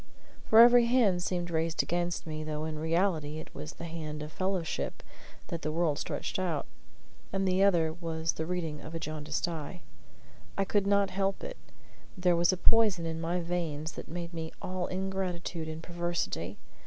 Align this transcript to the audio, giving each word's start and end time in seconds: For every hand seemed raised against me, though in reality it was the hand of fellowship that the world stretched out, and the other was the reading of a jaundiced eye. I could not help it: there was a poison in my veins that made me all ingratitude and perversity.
For 0.45 0.57
every 0.57 0.85
hand 0.87 1.21
seemed 1.21 1.51
raised 1.51 1.83
against 1.83 2.25
me, 2.25 2.43
though 2.43 2.65
in 2.65 2.79
reality 2.79 3.37
it 3.37 3.53
was 3.53 3.73
the 3.73 3.83
hand 3.85 4.23
of 4.23 4.31
fellowship 4.31 5.03
that 5.49 5.61
the 5.61 5.71
world 5.71 5.99
stretched 5.99 6.39
out, 6.39 6.65
and 7.31 7.47
the 7.47 7.63
other 7.63 7.93
was 7.93 8.33
the 8.33 8.47
reading 8.47 8.81
of 8.81 8.95
a 8.95 8.99
jaundiced 8.99 9.47
eye. 9.47 9.81
I 10.57 10.65
could 10.65 10.87
not 10.87 11.11
help 11.11 11.43
it: 11.43 11.57
there 12.17 12.35
was 12.35 12.51
a 12.51 12.57
poison 12.57 13.05
in 13.05 13.21
my 13.21 13.41
veins 13.41 13.91
that 13.91 14.07
made 14.09 14.33
me 14.33 14.51
all 14.59 14.87
ingratitude 14.87 15.67
and 15.67 15.83
perversity. 15.83 16.57